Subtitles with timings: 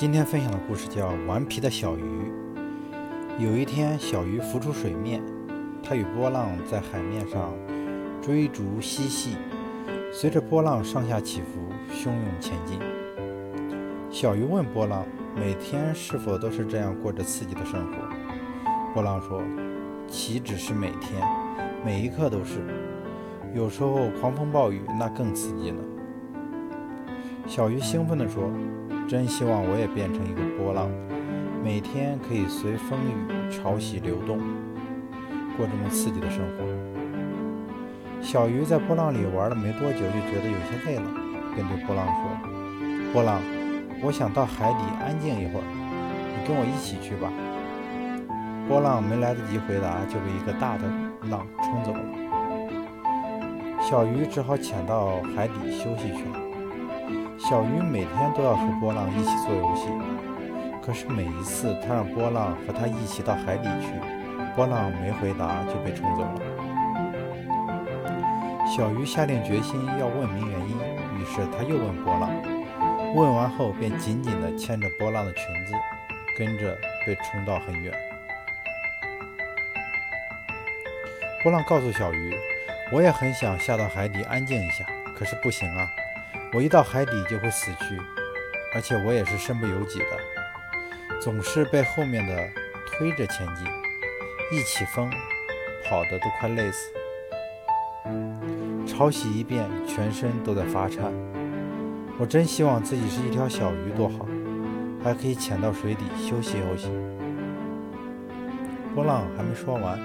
[0.00, 2.02] 今天分享的故事叫《顽皮的小鱼》。
[3.38, 5.22] 有一天，小鱼浮出水面，
[5.82, 7.52] 它与波浪在海面上
[8.22, 9.36] 追逐嬉戏，
[10.10, 11.60] 随着波浪上下起伏，
[11.92, 12.78] 汹涌前进。
[14.10, 15.04] 小鱼问波浪
[15.36, 17.98] ：“每天是否都是这样过着刺激的生活？”
[18.94, 19.42] 波浪说
[20.08, 21.22] ：“岂止是每天，
[21.84, 22.64] 每一刻都是。
[23.54, 25.82] 有时候狂风暴雨，那更刺激呢。”
[27.50, 28.48] 小鱼兴奋地说。
[29.08, 30.88] 真希望我也变成一个波浪，
[31.64, 34.38] 每天可以随风雨潮汐流动，
[35.56, 36.62] 过这么刺激的生活。
[38.22, 41.10] 小鱼在波浪里玩了没多久，就觉得有些累了，
[41.56, 42.22] 便对波浪说
[43.12, 43.42] ：“波浪，
[44.00, 45.66] 我想到海底安静一会儿，
[46.38, 47.32] 你跟我一起去吧。”
[48.70, 50.84] 波浪没来得及回答，就被一个大的
[51.28, 52.00] 浪冲走了。
[53.82, 56.38] 小鱼只好潜到海底休息去了。
[57.48, 59.88] 小鱼每天都要和波浪一起做游戏，
[60.82, 63.94] 可是每一次他让波浪和他一起到海底去，
[64.54, 66.40] 波浪没回答就被冲走了。
[68.66, 70.76] 小鱼下定决心要问明原因，
[71.18, 72.30] 于是他又问波浪，
[73.14, 75.74] 问完后便紧紧地牵着波浪的裙子，
[76.36, 77.92] 跟着被冲到很远。
[81.42, 82.36] 波浪告诉小鱼
[82.92, 84.84] ：“我也很想下到海底安静一下，
[85.16, 85.90] 可是不行啊。”
[86.52, 87.96] 我一到海底就会死去，
[88.74, 92.50] 而且我也是身不由己的，总是被后面的
[92.86, 93.64] 推着前进，
[94.50, 95.08] 一起风，
[95.84, 96.90] 跑得都快累死。
[98.84, 101.12] 潮汐一变，全身都在发颤。
[102.18, 104.26] 我真希望自己是一条小鱼，多好，
[105.04, 106.90] 还可以潜到水底休息休息。
[108.92, 109.96] 波浪还没说完，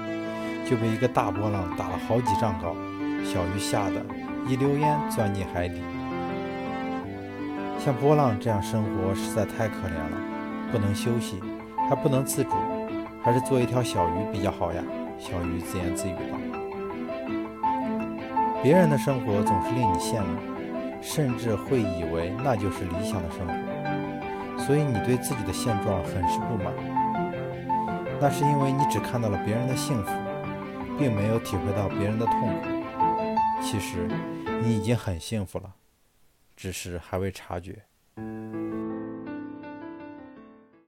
[0.64, 2.76] 就被一个大波浪打了好几丈高，
[3.24, 4.06] 小鱼吓得
[4.48, 5.82] 一溜烟钻进海底。
[7.86, 10.18] 像波浪这样生活实在太可怜了，
[10.72, 11.40] 不能休息，
[11.88, 12.50] 还不能自主，
[13.22, 14.82] 还是做一条小鱼比较好呀。
[15.20, 16.36] 小鱼自言自语道
[18.64, 20.40] ：“别人的生活总是令你羡慕，
[21.00, 23.54] 甚至会以为那就是理想的生活，
[24.66, 26.74] 所以你对自己的现状很是不满。
[28.20, 30.12] 那是因为你只看到了别人的幸福，
[30.98, 32.66] 并没有体会到别人的痛苦。
[33.62, 34.10] 其实，
[34.64, 35.70] 你已经很幸福了。”
[36.56, 37.86] 只是还未察觉。